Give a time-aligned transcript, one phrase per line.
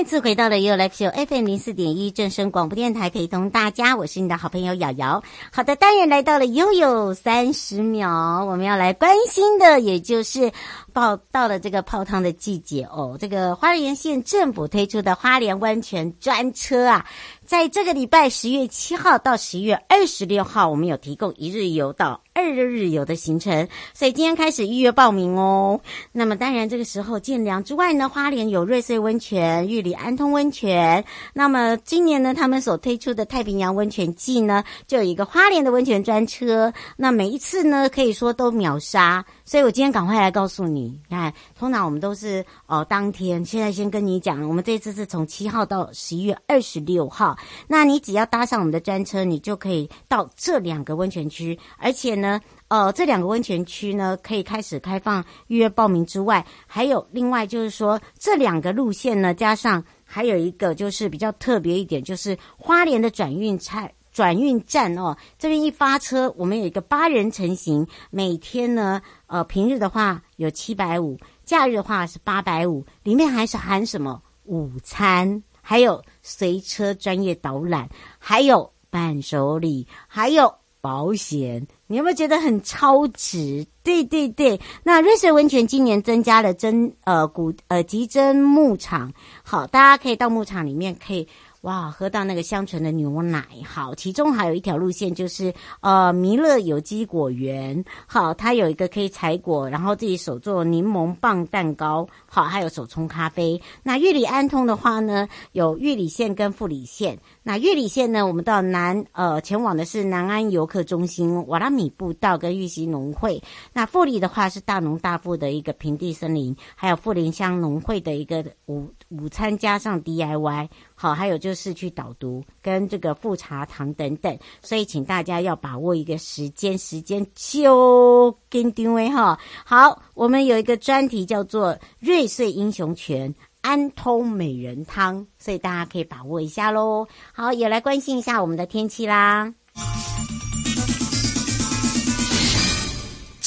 [0.00, 5.22] 再次回到了 You Live Show FM 零四点一正声广播电台，陪同大家，我是你的好朋友瑶瑶。
[5.52, 10.52] 好的，当然来到了悠悠三十秒，我们要来关心的，也就是
[10.92, 13.16] 报到了这个泡汤的季节哦。
[13.18, 17.06] 这个花莲县政府推出的花莲温泉专车啊。
[17.46, 25.80] 在这个礼拜十月七号到十一月二十六号，我们有提供一日游到二日游的行程，所以今天开始预约报名哦。
[26.12, 31.04] 那么当然这个时候建良之外呢，花莲有瑞穗温泉、玉里安通温泉。
[31.34, 36.72] 那么今年呢，他们所推出的太平洋温泉季呢，就有一个花莲的温泉专车。
[36.96, 39.26] 那每一次呢，可以说都秒杀。
[39.44, 41.00] 所以我今天赶快来告诉你，你。
[41.08, 47.36] 看，通常我们都是哦当天，现在先跟你讲，我们这次是从七号到十一月二十六号。
[47.66, 63.90] 那你只要搭上我们的专车，你就可以到这两个温泉区，而且呢，呃，这两个温泉区呢可以开始开放预约报名之外，还有另外就是说这两个路线呢，加上还有一个就是比较特别一点，就是花莲的转运站
[64.20, 71.16] 转运站哦，这边一发车，我们有一个八人成行，每天呢，呃，平日的话有七百五，
[71.46, 75.42] 假日的话是八百五，里面还是含什么午餐？
[75.62, 77.88] 还有随车专业导览，
[78.18, 83.66] 还有伴手礼，还有保险，你有没有觉得很超值？
[83.82, 89.10] 对对对，那瑞士温泉今年增加了蒸呃古呃极蒸牧场，
[89.42, 91.26] 好，大家可以到牧场里面可以。
[91.62, 103.60] 哇，喝到那个香醇的牛奶，好，其中还有一条路线就是呃弥勒有机果园，好，它有一个可以采果，然后自己手做柠檬棒蛋糕，好，还有手冲咖啡。
[103.82, 107.18] 那玉里安通的话呢，有玉里线跟富里线。
[107.42, 113.42] 那玉里线呢，我们到南呃前往的是南安游客中心、瓦拉米步道跟玉溪农会。
[113.74, 120.70] 那富里的话是大农大富的一个平地森林，还有富林乡农会的一个午午餐加上 DIY。
[120.94, 129.36] 好，还有就就是去导读跟这个复查堂等等，所以请大家要把握一个时间，时间就跟定位哈。
[129.64, 137.08] 好，我们有一个专题叫做瑞穗英雄拳安通美人汤，所以大家可以把握一下喽。
[137.32, 139.52] 好，也来关心一下我们的天气啦。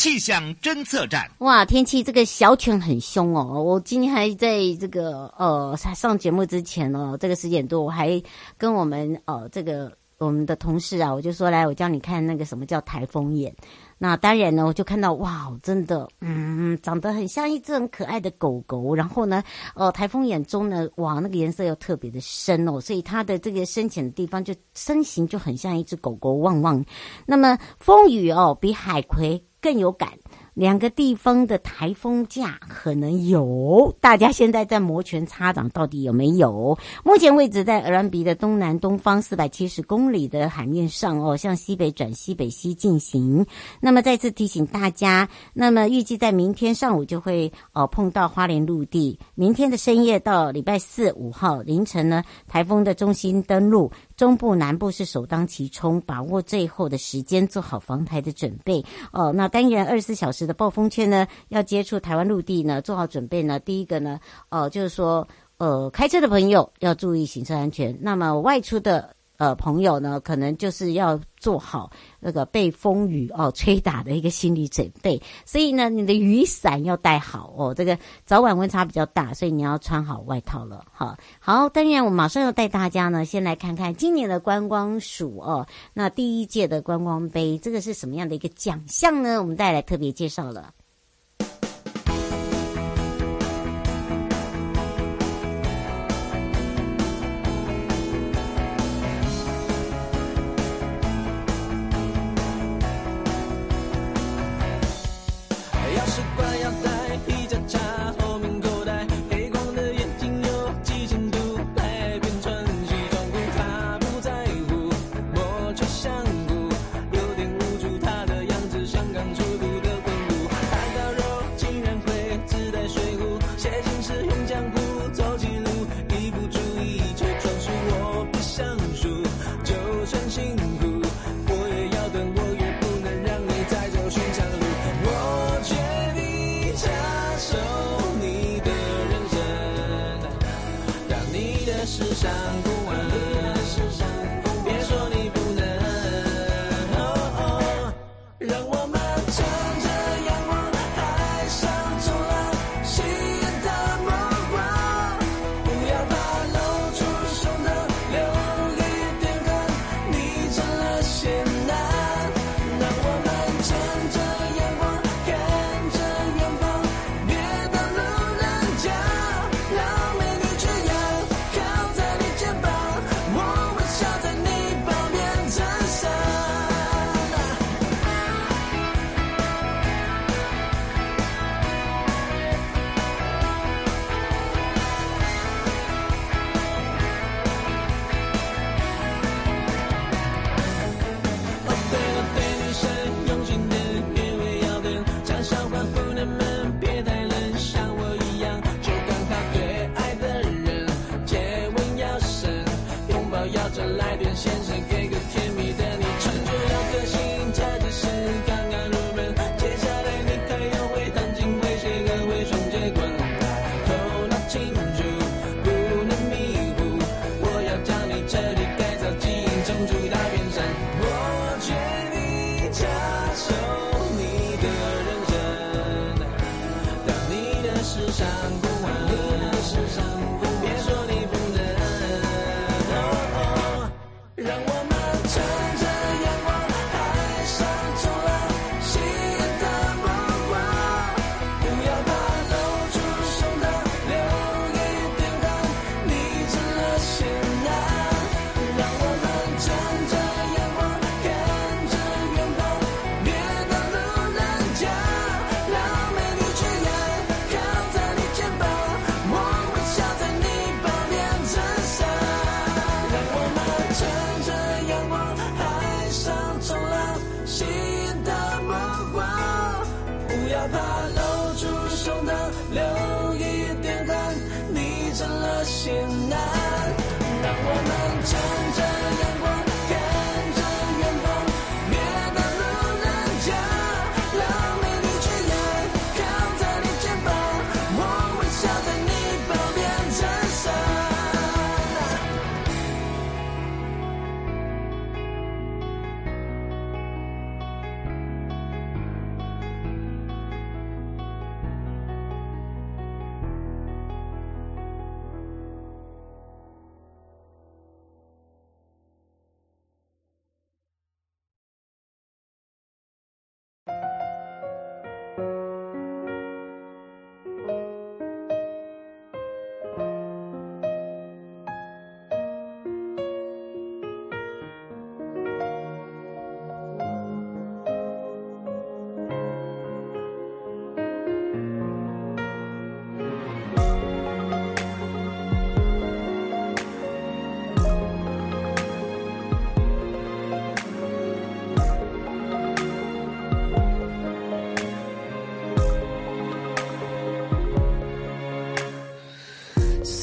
[0.03, 3.64] 气象侦测站，哇，天气这个小犬很凶哦！
[3.64, 8.22] 我今天还在这个呃上节目之前哦，这个十点多我还
[8.58, 13.56] 跟我们呃这个我们的同事啊，我就说，来，我教你看那个什么叫台风眼。
[13.97, 18.94] 那当然呢，我就看到哇，真的嗯，长得很像一只很可爱的狗狗。
[18.94, 19.41] 然后呢，
[19.74, 26.84] 呃，台风眼中呢，哇，那个颜色又特别的深哦，所以它的这个深浅的地方就身形就很像一只狗狗汪汪。
[27.25, 30.09] 那么风雨哦，比海葵更有感。
[30.53, 36.78] 两个地方的台风假可能有，大家现在在摩拳擦掌，到底有没有？
[37.03, 43.44] 目前位置在鹅銮鼻的东南东方四百七十公里的海面上哦，向西北转西北西进行。
[43.79, 53.91] 那么再次提醒大家，那么预计在明天上午就会哦碰到花莲陆地，明天的深夜到礼拜四五号凌晨呢，台风的中心登陆。
[54.15, 58.83] 中部、南部是首当其冲，把握最后的时间，做好防台的准备。
[59.11, 63.59] 哦，那单元，二十四小时的暴风圈呢，要接触台湾陆地呢，做好准备呢。
[63.59, 64.19] 第一个呢，
[64.49, 65.27] 哦，就是说，
[65.57, 67.97] 呃，开车的朋友要注意行车安全。
[68.01, 69.15] 那么外出的。
[69.43, 71.91] 呃，朋友呢，可能就是要做好
[72.22, 77.73] 那个被风雨哦吹打的一个心理准备，所以呢，你的雨伞要带好哦。
[77.73, 80.85] 这个早晚温差比较大，所以你要穿好外套了。
[80.93, 89.41] 好，好，当然我马上要带大家呢，先来看看今年的观光署哦，那第一届的观光杯，这个是什么样的一个奖项呢？
[89.41, 90.73] 我们带来特别介绍了。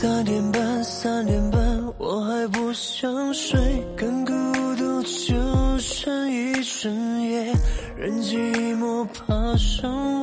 [0.02, 1.60] 三点半，三点半，
[1.98, 4.32] 我还不想睡，更孤
[4.74, 7.52] 独就剩一整夜，
[7.98, 10.19] 任寂寞爬上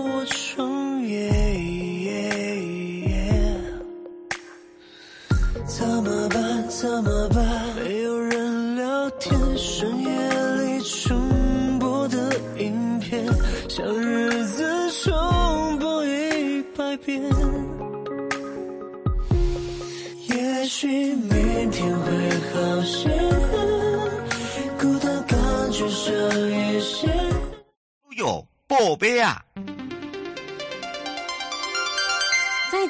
[28.98, 29.47] 宝贝啊！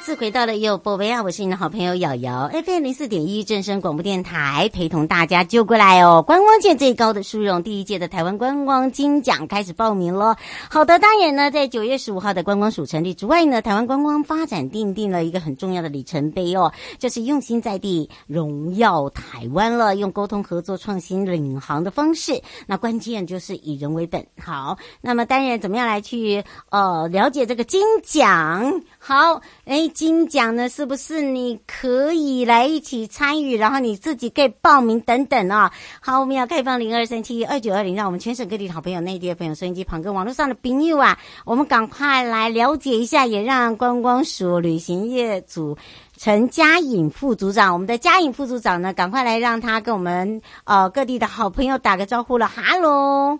[0.08, 1.22] 次回到了有宝贝啊！
[1.22, 6.22] 我是你的好朋友瑶瑶，FM 零四点一正声广播电台，陪同大家就过来哦。
[6.26, 10.38] 观光界最高的殊荣，第一届的台湾观光金奖开始报名了。
[10.70, 22.40] 好的，当然呢，在九月十五号的观光署成立之外呢，台湾观光发展订定了一个很重要的里程碑哦，就是用心在地，荣耀台湾了，用沟通合作、创新领航的方式。
[22.66, 24.26] 那关键就是以人为本。
[24.40, 28.80] 好，那么当然怎么样来去呃了解这个金奖？
[29.08, 29.88] 好，哎。
[29.88, 33.56] 金奖呢，是不是你可以来一起参与？
[33.56, 35.72] 然后你自己可以报名等等啊。
[35.98, 45.78] 好，我们要开放零二三七二九二零，让我们全省各地的好朋友、内地的朋友、收音机旁跟网络上的朋友啊，我们赶快来了解一下，也让观光署旅行业组
[46.18, 53.38] 陈佳颖副组长，我们的佳颖副组长呢，赶快来让他跟我们呃各地的好朋友打个招呼了，哈喽。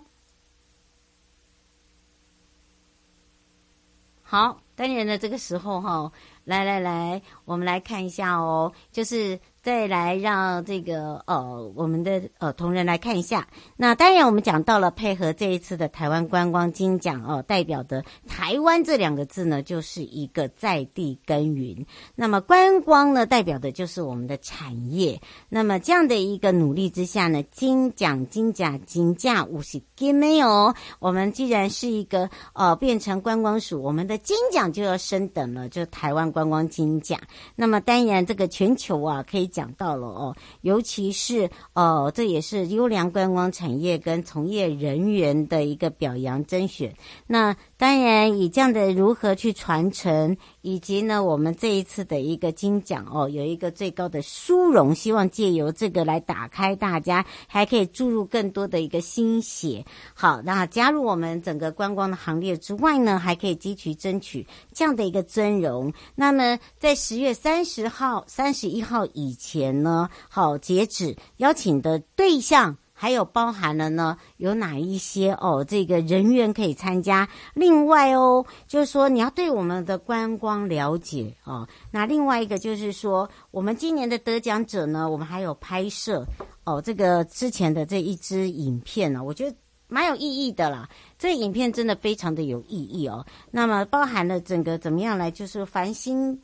[4.23, 6.09] 好，当然呢，这个时候哈、
[6.45, 9.37] 来来来，我们来看一下哦，就是。
[9.61, 13.45] 再来让这个呃我们的呃同仁来看一下。
[13.75, 21.85] 那当然我们讲到了配合这一次的台湾观光金奖哦，代表的台湾这两个字呢，就是一个在地耕耘。
[22.15, 25.19] 那么观光呢，代表的就是我们的产业。
[25.49, 30.73] 那么这样的一个努力之下呢，金奖金奖金价五十金没有？
[30.99, 37.19] 我们既然是一个呃变成观光署，我们的金奖就要升等了，就台湾观光金奖。
[37.57, 39.48] 那么当然这个全球啊可以。
[39.49, 46.95] 讲到了哦，尤其是哦，这也是优良观光产业跟从业人员的一个表扬甄选。
[47.27, 59.85] 那当然，以这样的如何去传承，以及呢，我们这一次的一个金奖哦，有一个最高的殊荣，希望借由这个来打开大家，还可以注入更多的一个心血。
[60.13, 65.93] 好，那加入我们整个观光的行列之外呢，还可以积极争取这样的一个尊荣。
[66.15, 72.77] 那么，在十月三十号、三十一号以前呢，好截止邀请的对象。
[73.01, 75.63] 还有包含了呢，有哪一些哦？
[75.65, 77.25] 这个人员可以参加。
[77.53, 81.65] 另外哦，就是说你要对我们的观光了解哦。
[81.91, 86.25] 那另外一个就是说，我们今年的得奖者呢，我们还有拍摄
[86.65, 89.55] 哦，这个之前的这一支影片呢，我觉得
[89.87, 90.89] 蛮有意义的啦。
[91.17, 93.25] 这影片真的非常的有意义哦。
[93.49, 96.37] 那么包含了整个怎么样来，就是凡心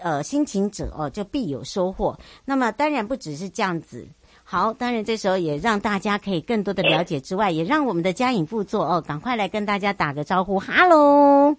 [0.00, 2.18] 呃辛勤者哦，就必有收获。
[2.46, 4.08] 那么当然不只是这样子。
[4.50, 11.54] 好，当然这时候也让大家可以更多的了解之外，也让我们的嘉颖副座哦，赶快来跟大家打个招呼，哈喽，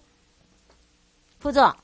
[1.38, 1.75] 副座。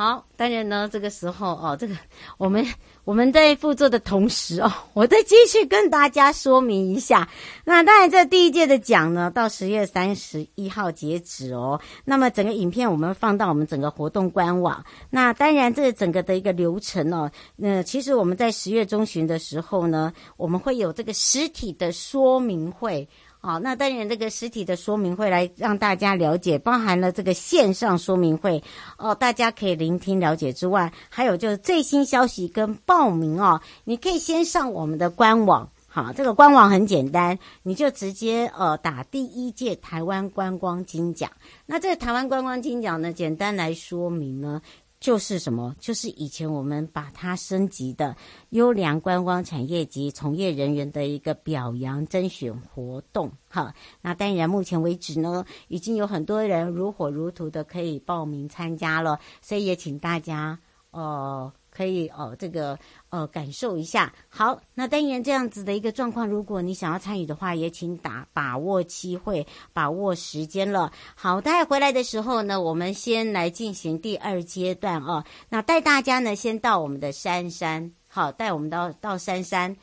[0.00, 1.96] 好，当然呢，这个时候哦，这个
[2.36, 2.64] 我们
[3.02, 7.28] 我们在副座的同时哦，我再继续跟大家说明一下。
[7.64, 11.80] 那当然，这第一届的奖呢，到十月三十一号截止哦。
[12.04, 14.84] 那么整个影片我们放到我们整个活动官网。
[15.10, 23.08] 那当然，这整个的一个流程哦，那其实我们在十月中旬的时候呢，我们会有这个实体的说明会。
[23.40, 28.62] 好，那当然，这个实体的说明会来让大家了解，包含了这个线上说明会
[28.98, 41.30] 哦，大家可以聆听了解之外，还有就是最新消息跟报名哦，你可以先上我们的官网，好，这个官网很简单，你就直接呃打第一届台湾观光金奖。
[41.64, 44.60] 那这个台湾观光金奖呢，简单来说明呢。
[45.00, 45.74] 就是什么？
[45.78, 48.16] 就是以前我们把它升级的
[48.50, 53.30] 优良观光产业及从业人员的一个表扬甄选活动。
[53.48, 60.58] 哈，那当然目前为止呢，已经有很多人如火如荼的可以报名参加了，所以也请大家
[60.90, 61.52] 哦。
[61.78, 62.76] 可以哦，这个
[63.10, 64.12] 呃感受一下。
[64.28, 70.90] 好，那当然这样子的一个状况，如果你想要参与的话，也请打把握机会，把握时间了。
[71.14, 75.24] 好，待回来的时候呢，我们先来进行第二阶段啊。
[75.48, 79.76] 那带大家呢，先到我们的山山，好，带我们到到山山。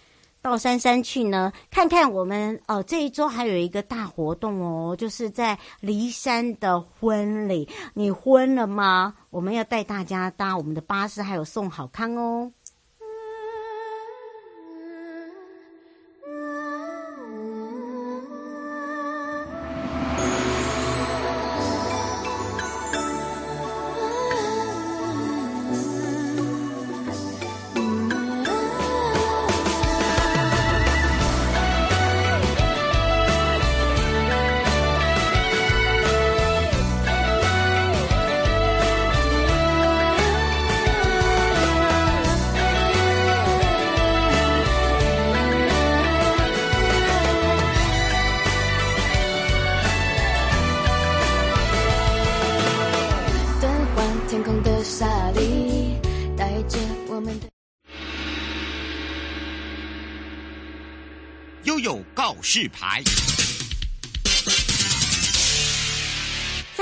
[0.46, 7.68] 到山山去呢，看看我们哦，这一周还有一个大活动哦，就是在骊山的婚礼。
[7.96, 9.16] 你婚了吗？
[9.32, 12.52] 我们要带大家搭我们的巴士，还有送好康哦。
[62.56, 63.04] 示牌，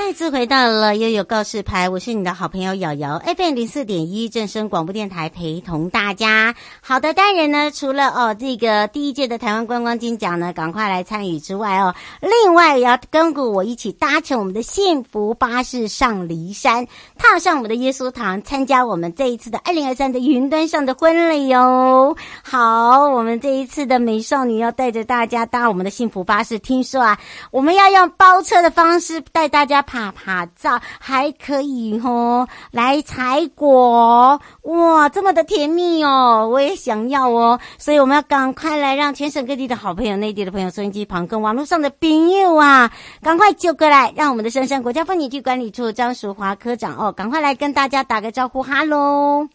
[0.06, 6.54] 再次回到了悠悠告示牌，我是你的好朋友瑶瑶，FM 零四点一正声广播电台陪同大家。
[6.82, 16.86] 好的，当然呢，除了哦这个第一届的台湾观光金奖呢，赶快来参与之外哦，另外也要跟着我一起搭乘我们的幸福巴士上骊山，
[17.18, 22.16] 踏上我们的耶稣堂，参加我们这一次的二零二三的云端上的婚礼哟、哦。
[22.44, 27.18] 好，我们这一次的美少女要带着大家搭我们的幸福巴士，听说啊，
[27.52, 29.82] 我们要用包车的方式带大家。
[29.94, 49.48] 怕怕照还可以哦，来采果哇，这么的甜蜜哦，我也想要哦，所以我们要赶快来让全省各地的好朋友、内地的朋友、收音机旁跟网络上的朋友啊，赶快就过来，让我们的深山国家风景区管理处张淑华科长哦，赶快来跟大家打个招呼，哈喽。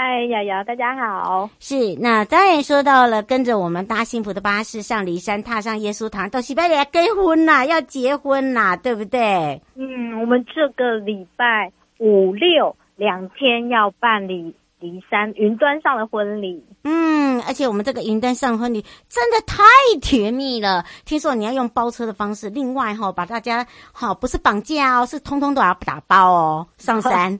[0.00, 1.50] 嗨，瑶瑶，大家好。
[1.58, 9.60] 是，那当然说到了，跟着我们搭幸福的巴士上骊山，踏上耶稣堂，到西班牙结婚啦，要结婚啦，对不对？
[9.74, 14.54] 嗯，我们这个礼拜五六两天要办理。
[14.80, 19.64] 梨山云端上的婚礼，嗯，而且我们这个云端上婚礼真的太
[20.00, 20.84] 甜蜜了。
[21.04, 27.36] 听说你要用包车的方式，另外哈、哦，把大家好不是绑架哦，是通通都要打包哦上山，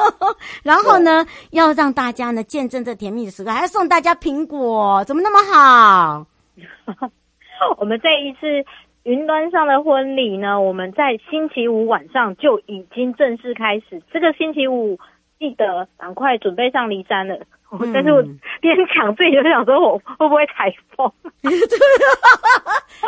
[0.64, 6.26] 然后呢，要让大家呢见证这甜蜜的时刻，还要送大家苹果，怎么那么好？
[7.78, 8.64] 我们这一次
[9.02, 14.98] 云端上的婚礼呢，我们在星期五晚上就已经正式开始，这个星期五。
[15.40, 17.34] 记得赶快准备上离山了，
[17.72, 18.22] 嗯、 但是我
[18.60, 21.10] 边抢自己就想说，我会不会台风？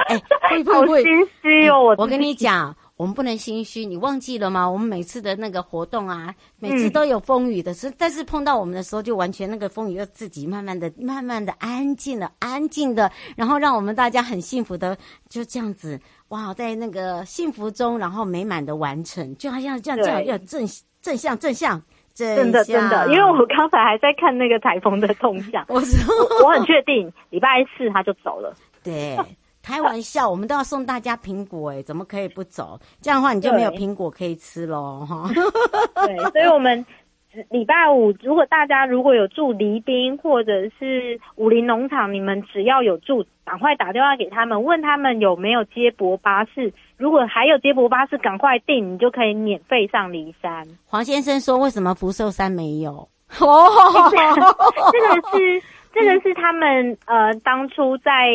[0.09, 0.17] 哎、
[0.57, 1.79] 欸，会不会心虚哦？
[1.83, 4.67] 我我跟你讲，我们不能心虚，你忘记了吗？
[4.69, 14.97] 我们每次的那个活动啊，每次都有风雨的，是、嗯、但是碰到我们的时候，就完全那个风雨又自己慢慢的、慢慢的安静了，安静的，然后让我们大家很幸福的
[15.29, 20.67] 就这样子，哇，在那个幸福中，然后美满的完成，就好像这样这样要正
[21.03, 21.83] 正向正向。
[22.15, 25.81] 真的真的，因为我刚才还在看那个台风的动向， 我
[26.45, 28.55] 我很确定礼拜四他就走了。
[28.83, 29.19] 对，
[29.63, 32.79] 开玩笑，我们都要送大家苹果哎，怎么可以不走？
[33.01, 35.31] 这样的话你就没有苹果可以吃喽哈。
[36.07, 36.85] 对，所以我们。
[37.49, 46.73] 礼拜五，如果大家如果有住黎宾或者是武林农场，你们只要有住，赶快打电话给他们，问他们有没有接驳巴士。
[46.99, 50.67] 如果还有接驳巴士，赶快订，你就可以免费上骊山。
[50.87, 53.09] 黄先生说：“为什么福寿山没有？”
[53.41, 53.67] 哦，
[54.93, 55.63] 这个是
[55.95, 58.29] 这个是他们呃当初在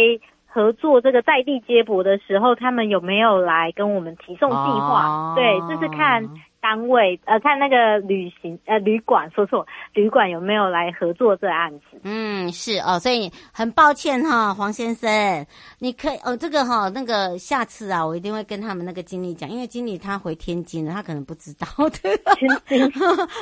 [0.47, 5.05] 合作这个在地接驳的时候，他们有没有来跟我们提送计划？
[5.05, 6.27] 哦、对，就是看。
[6.67, 11.97] 单位呃，看那个旅行呃旅馆，说错，旅馆有没有来合作这案子？
[12.03, 15.45] 嗯，是哦，所以很抱歉哈，黄先生，
[15.79, 21.97] 你可以哦，这个哈，那个下次啊，我一定会跟他们那个经理讲，因为经理他回天津了，他可能不知道的。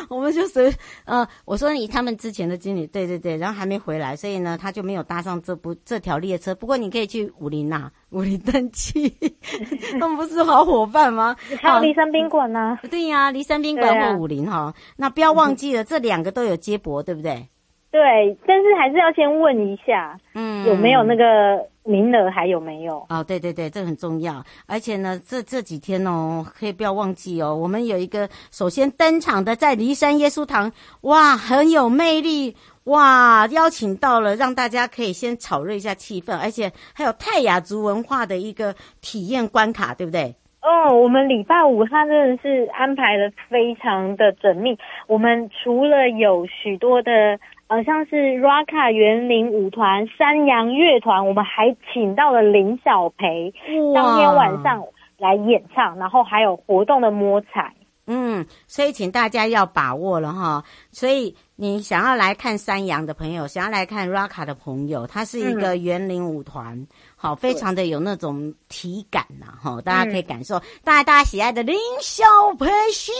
[0.07, 0.71] 我们就是
[1.05, 6.53] 呃， 我说你他们之前的经理，对对对，然后还没回来，所以呢，他就没有搭上这部这条列车。
[6.53, 7.91] 不过你可以去武林呐。
[8.15, 9.13] 武林登记，
[9.99, 11.36] 他们不是好伙伴吗？
[11.62, 12.80] 还有骊山宾馆呢？
[12.89, 17.49] 对呀、啊，梨山宾馆或武林哈，那不要忘记了，这两个都有接驳，对不对？
[17.91, 23.06] 对，但是还是要先问一下，嗯，有没有那个名额，还有没有？
[23.10, 24.41] 哦，对对对，这很重要。
[24.65, 32.56] 而且呢，这这几天哦，可以不要忘记哦，我们有一个首先登场的在骊山耶稣堂，哇，很有魅力。
[32.85, 40.35] 哇，邀请到了，让大家可以先炒热一下气氛，而且还有泰雅族文化的一个体验关卡，对不对？
[40.61, 44.77] 哦，我们礼拜五他真的是安排的非常的缜密。
[45.07, 53.53] 我们除了有许多的呃，像是 Raka 园林舞团、山羊乐团，我们还请到了林小培，
[53.95, 54.83] 当天晚上
[55.17, 57.73] 来演唱，然后还有活动的摸彩。
[58.07, 60.63] 嗯，所以请大家要把握了哈。
[60.91, 72.23] 所以你想要来看山羊的朋友，想要来看 Raka 的朋友，他是一个园林舞团，嗯、好，非常的有那种体感呐，哈，大家可以感受，大家大家喜爱的林小
[72.59, 73.11] 培西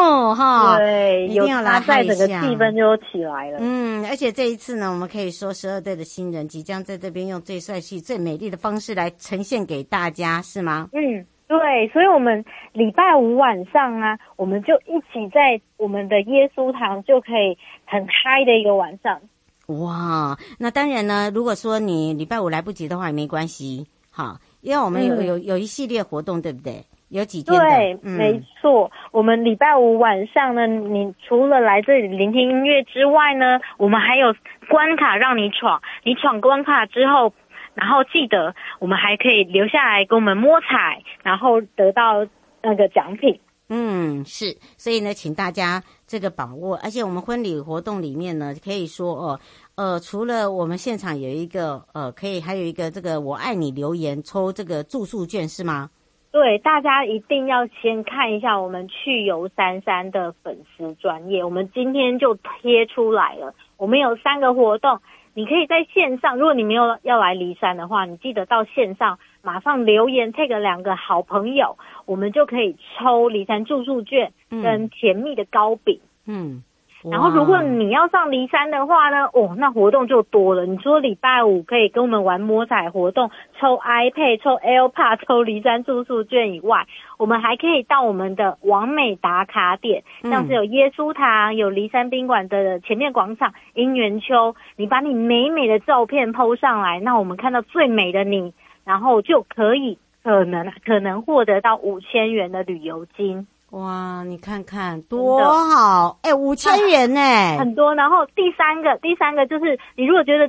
[0.00, 3.58] 诺，哈，对，一定要来看一下，整个气氛就起来了。
[3.60, 10.88] 嗯，而且这一次呢，我们可以说十二队的新人即将在这边用最帅气、最美丽的方式来呈现给大家，是吗？
[10.92, 11.26] 嗯。
[11.50, 19.20] 对，所以，我们礼拜五晚上啊，我们就一起在我们的耶稣堂，就可以很嗨的一个晚上。
[19.66, 26.84] 哇，那当然呢，如果说你礼拜五来不及的话也没关系，好，因为我们有、嗯、有有一系列活动，对不对？
[27.08, 27.58] 有几天？
[27.58, 28.88] 对，嗯、没错。
[29.10, 34.32] 我们礼拜五晚上呢，你除了来这里聆听音乐之外呢，我们还有
[34.68, 35.82] 关卡让你闯。
[36.04, 37.32] 你闯关卡之后。
[37.80, 42.26] 然后记得，我们还可以留下来给我们摸彩，然后得到
[42.62, 43.40] 那个奖品。
[43.70, 49.40] 嗯，是，所以呢，请大家这个把握，而且我们婚礼活动里面呢，可以说哦，
[49.76, 55.88] 呃，除了我们现场有一个呃，可以还有一个这个我爱你留言抽这个住宿券是吗？
[56.32, 63.54] 对，大家一定要先看一下我们去游三三的粉丝专业，我们今天就贴出来了。
[63.76, 65.00] 我们有三个活动，
[65.34, 76.00] 你可以在线上，如果你没有要来骊山的话，你记得到线上马上留言，take 两个好朋友，我们就可以抽骊山住宿券跟甜蜜的糕饼。
[76.26, 76.56] 嗯。
[76.56, 76.62] 嗯
[77.02, 80.66] 然后，如果你要上梨山的话呢，哦，那活动就多了。
[80.66, 86.86] 你说礼拜五可以跟我们玩摸彩活动，抽 iPad、抽 AirPod、抽离山住宿券以外，
[87.16, 98.52] 我们还可以到我们的完美打卡点，像是有耶稣堂、有梨山宾馆的前面广场、姻缘丘，你把你美美的照片 PO 上来，那我们看到最美的你，
[98.84, 103.46] 然后就可以可能可能获得到五千元的旅游金。
[103.70, 106.18] 哇，你看看多好！
[106.22, 107.94] 哎、欸，五千元呢、欸， 很多。
[107.94, 110.48] 然后第三个，第三个就是你如果觉得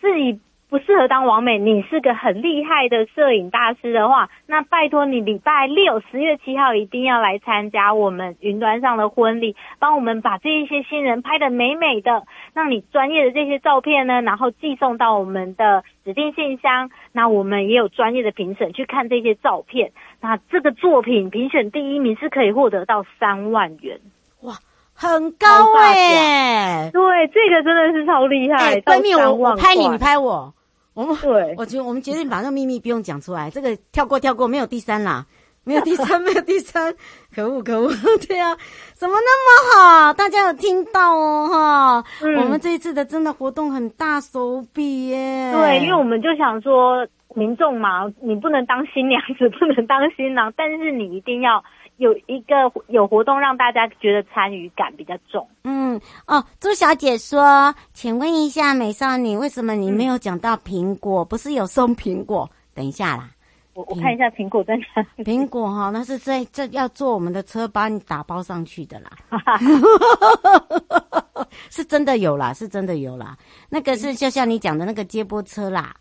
[0.00, 0.40] 自己
[0.74, 16.90] 不适合当王美，你是个很厉害的摄影大师的话，那拜托你礼拜六十月七号一定要来参加我们云端上的婚礼，帮我们把这一些新人拍的美美的，让你专业的这些照片呢，然后寄送到我们的指定信箱。
[17.12, 19.92] 那我们也有专业的评审去看这些照片。
[20.20, 24.00] 那这个作品评选第一名是可以获得到三万元，
[24.42, 24.54] 哇，
[24.92, 25.46] 很高
[25.78, 26.90] 哎、欸！
[26.92, 28.80] 对，这个真的是超厉害。
[28.80, 30.52] 闺蜜，我我拍你，你拍我，
[30.94, 35.26] 我们对，我觉得我们决定把那个秘密不用讲出来，这个跳过跳过，没有第三啦，
[35.64, 36.94] 没有第三， 没有第三，
[37.34, 37.90] 可恶可恶，
[38.26, 38.56] 对啊，
[38.94, 40.12] 怎么那么好？
[40.14, 42.36] 大家有听到哦哈、嗯？
[42.42, 47.06] 我们这一次的真的活动很大手笔耶，对，因为我们就想说。
[47.36, 51.60] 民众嘛，你不能当新娘子，不能当新郎，但是你一定要
[51.98, 52.54] 有一个
[52.88, 55.46] 有活动，让大家觉得参与感比较重。
[55.62, 61.24] 嗯，哦，朱小姐说，请问一下美少女，为什么你没有讲到苹果？
[61.24, 62.50] 嗯、不是有送苹果？
[62.74, 63.30] 等一下啦，
[63.74, 64.84] 我我看一下苹果在哪。
[65.18, 69.10] 苹果哈，那是在这要坐我们的车把你打包上去的啦。
[71.70, 73.36] 是真的有啦，是真的有啦。
[73.68, 75.94] 那个是就像你讲的那个接驳车啦。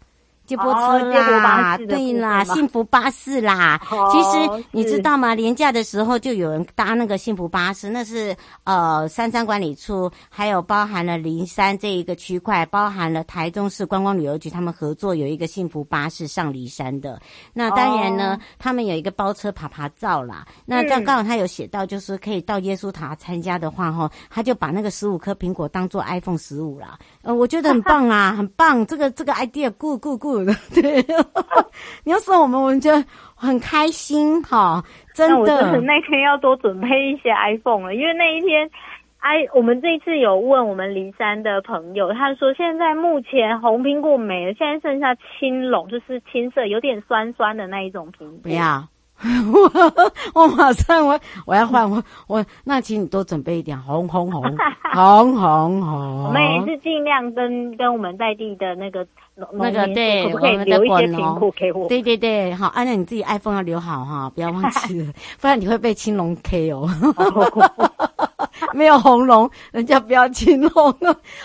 [0.45, 3.79] 接驳车啦，对啦，幸福巴士啦。
[3.89, 5.33] 哦、其实你知道吗？
[5.33, 17.19] 连假的时候就有人搭那个幸福巴士，那是呃三山管理处，还有包含了灵山这一个区块，包含了台中市观光旅游局，他们合作有一个幸福巴士上离山的。
[17.53, 20.45] 那当然呢，哦、他们有一个包车爬爬照啦。
[20.65, 26.99] 那刚刚好他有写到，就是可以到耶稣塔参加的话，哈，他就把那个十五颗苹果当做 iPhone 十五啦。
[27.21, 30.49] 呃，我觉得很棒啊，很棒，这个这个 idea，good good good good。
[30.73, 31.03] 对，
[32.03, 32.91] 你要送我们，我们就
[33.35, 35.79] 很开心哈，真的。
[35.81, 38.69] 那天要多准备一些 iPhone 了，因为那一天
[39.19, 48.39] 哎我们这一次有问我们离山的朋友，他说现在目前红苹果没了，现在剩下青龙，就是青色有点酸酸的那一种苹果。
[48.43, 48.87] 不要。
[49.23, 54.43] 我我马上我我要换我我那请你多准备一点红红红
[54.93, 56.23] 红红红。
[56.25, 59.05] 我们也是尽量跟跟我们在地的那个
[59.53, 61.87] 那个对，可不可以留一些苹果给我？
[61.87, 66.89] 对对对，好，按照你自己 iPhone 要留好哈， 不要忘记了，不然你会被青龙 K 哦。
[68.73, 70.95] 没有红龙，人家不要青龙。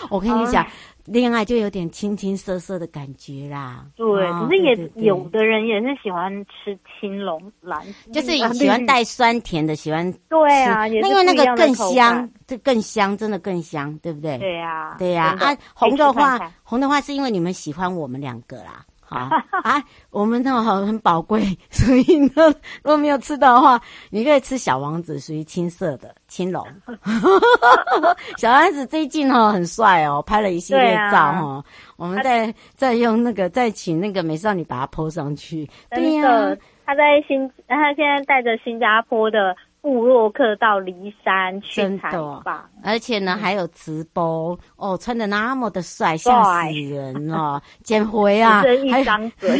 [0.09, 0.65] 我跟你讲。
[1.11, 7.81] 恋爱就有点青青涩涩的感觉啦，对，可是也有的人也是喜欢吃青龙蓝，
[8.13, 14.37] 就是喜欢带酸甜的，喜欢对啊，那因为那个更香，这更香，真的更香，对不对？
[14.37, 18.85] 对呀、啊，对呀、啊，啊，红的话红的话是因为你们喜欢我们两个啦。
[19.09, 19.29] 好
[19.63, 21.41] 啊，我们那好很宝贵，
[21.71, 22.31] 所以呢，
[22.83, 26.65] 如果没有吃到的话，你可以吃小王子，属于青色的青龙。
[28.37, 31.63] 小王子最近哦很帅哦，拍了一系列照哦、啊，
[31.97, 35.67] 我们再再用那个再请那个美少女把它 po 上去。
[35.89, 39.55] 对呀、啊，他在新，他现在带着新加坡的。
[39.81, 42.11] 部落客到骊山去采
[42.43, 47.61] 访，而且呢、嗯、还有直播哦，穿的那么的帅，吓死人哦！
[47.83, 49.57] 减肥啊，一张嘴，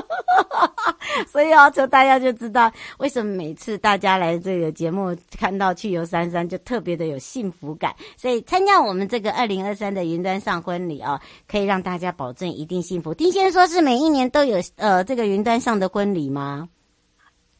[1.26, 7.94] 所以要求大家就知道为什么每次大家来这个节目看到去游三山就特别的有幸福感。
[8.16, 11.18] 所以参加我们这个二零二三的云端上婚礼哦，
[11.48, 13.14] 可以让大家保证一定幸福。
[13.14, 16.68] 丁先生说是每一年都有呃这个云端上的婚礼吗？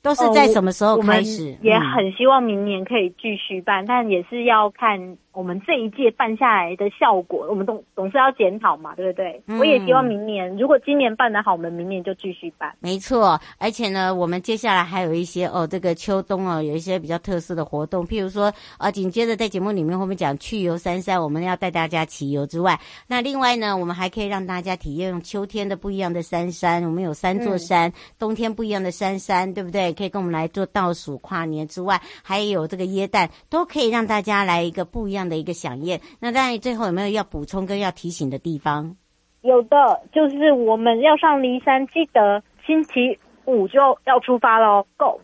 [0.03, 1.57] 都是在什么时候开始？
[1.63, 9.43] 也很希望明年可以继续办，嗯，但也是要看我们这一届办下来的效果，我们总总是要检讨嘛，对不对？
[9.47, 12.73] 嗯、我也希望明年，如果今年办得好，我们明年就继续办。
[12.81, 29.93] 没错，而且呢，我们接下来还有一些哦，这个秋冬哦，有一些比较特色的活动，譬如说啊，紧接着在节目里面会不会讲去游三山，我们要带大家骑游之外，那另外呢，我们还可以让大家体验用秋天的不一样的山山，我们有三座山，嗯、冬天不一样的山山，对不对？
[29.95, 36.01] 可以跟我们来做倒数跨年之外，还有这个椰蛋，都可以让大家来一个不一样的一个响宴。
[36.21, 38.97] 那当然，最后有没有要补充跟要提醒的地方？
[39.43, 44.87] 有的，就是我们要上骊山，记得星期五就要出发喽。
[44.97, 45.21] Go！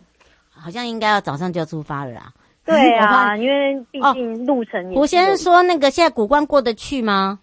[0.49, 2.33] 好像应该要早上就要出发了啦。
[2.65, 4.95] 对啊，因为毕竟路程也。
[4.95, 7.39] 胡先生说，那个现在古关过得去吗？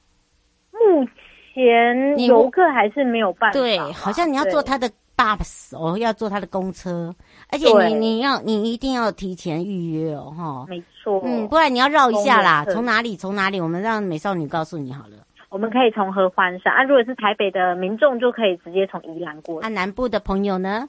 [0.71, 1.09] 目
[1.55, 3.59] 前游客还是没有办法。
[3.59, 7.13] 对，好像你要坐他的 bus 哦，要坐他的公车，
[7.51, 10.67] 而且你你要你一定要提前预约哦，哈。
[10.69, 11.23] 没错。
[11.25, 15.17] 嗯，不然你要绕一下啦，从哪里从哪里，我们让美少女告诉你好了。
[15.49, 19.69] 我们可以从合欢山啊，如果是台北的民众，就可以直接从宜兰过来。
[19.69, 20.89] 那、啊、南部的朋友呢？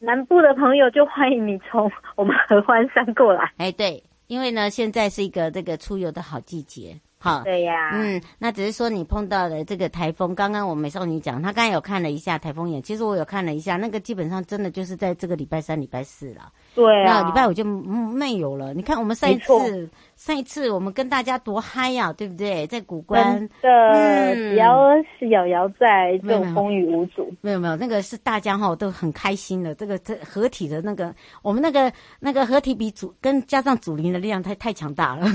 [0.00, 3.52] 南部的朋友就欢迎你从我们合欢山过来。
[3.58, 6.96] 哎，对，因为呢，现在是一个这个出游的好季节。
[7.20, 10.32] 好，对呀，嗯，那只是说你碰到的这个台风。
[10.36, 16.52] 刚刚我们美少女讲，她刚才有看了一下台风眼，其实我有看了一下，那个基本上真的就是在这个礼拜三、礼拜四了。
[16.76, 18.72] 对啊，那礼拜五就没有了。
[18.72, 22.66] 你看我们上一次，上一次我们跟大家多嗨呀，对不对？
[22.66, 24.76] 在古关的，嗯、只要
[25.16, 27.32] 是瑶瑶在，这种风雨无阻。
[27.40, 29.76] 没有没有，那个是大家哈都很开心的。
[29.76, 35.28] 这个这合体的那个，我们那个那个合体比主跟加上祖灵的力量太太强大了。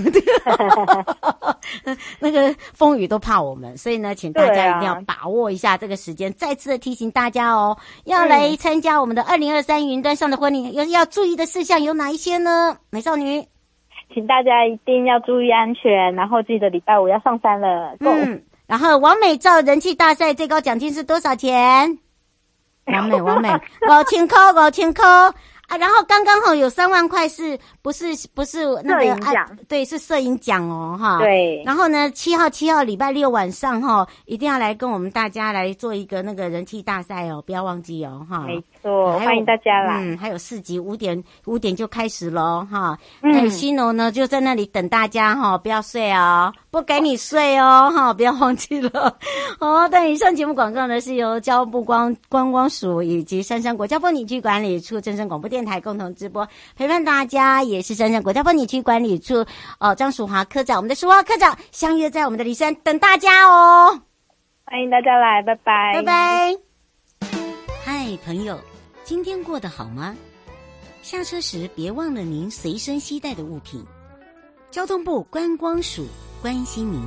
[2.19, 6.29] 那个风雨都怕我们，所以呢，请大家一定要把握一下这个时间。
[6.29, 12.75] 啊、再次的提醒大家哦，要来参加我们的二零二三云端上的婚礼，要要注意的事项有哪一些呢？
[12.89, 13.45] 美少女，
[14.13, 17.95] 请大家一定要注意安全，然后记得礼拜五要上山了。
[17.99, 21.97] 嗯，然后完美照人气大赛最高奖金是多少钱？
[22.85, 25.05] 完美完美，五千块，五千块。
[25.69, 29.49] 啊，然后刚刚好有三万块，是不是不是那个奖、啊？
[29.69, 31.19] 对，是摄影奖哦，哈。
[31.19, 31.63] 对。
[31.65, 38.39] 然后呢，七号七号礼拜六晚上哈，一定要来跟我们大家来做一个那个人气大赛哦，不要忘记哦，哈。
[38.39, 39.95] 没错，欢迎大家来。
[40.01, 42.95] 嗯，还有四集五点五点就开始喽，哈。
[43.21, 43.49] 嗯。
[43.49, 49.17] 新楼呢就在那里等大家哈，不要睡哦，不给你睡哦，哈，不要忘记了。
[49.59, 59.45] 哦，但以上节目广告呢是由交通部光观光署以及杉山国家风景区管理处正声广播电台共同直播，陪伴大家也是杉山国家风景区管理处
[59.79, 64.01] 哦，张淑华科长，我们的淑华科长相约在我们的骊山等大家哦，
[64.65, 66.55] 欢迎大家来，拜拜，拜拜。
[67.85, 68.57] 嗨，朋友，
[69.03, 70.15] 今天过得好吗？
[71.01, 73.85] 下车时别忘了您随身携带的物品。
[74.71, 76.07] 交通部观光署
[76.41, 77.01] 关心您。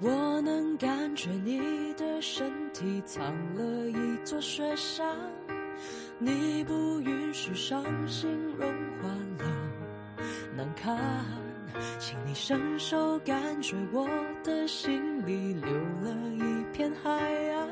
[0.00, 1.58] 我能感觉你
[1.94, 5.04] 的身体藏了一座雪山，
[6.18, 8.68] 你不允许伤心融
[9.00, 9.44] 化了
[10.54, 10.96] 难堪，
[11.98, 14.08] 请你伸手感觉我
[14.42, 17.68] 的心里留了一片海岸，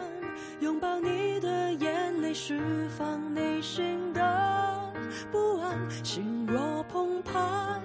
[0.61, 4.93] 拥抱你的眼泪释放内心的
[5.31, 7.81] 不安，心若澎湃，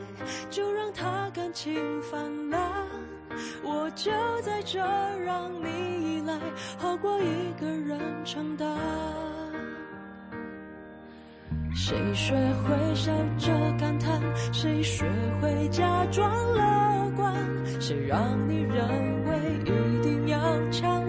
[0.50, 2.62] 就让它感情泛滥。
[3.64, 6.40] 我就在这让你依赖，
[6.78, 8.68] 好过一个人承担。
[11.74, 14.22] 谁学会笑着感叹？
[14.52, 15.06] 谁学
[15.42, 17.34] 会假装乐观？
[17.80, 18.88] 谁让你认
[19.26, 20.38] 为一定要
[20.70, 21.01] 强